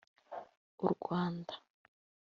u 0.85 0.87
Rwanda 0.93 1.53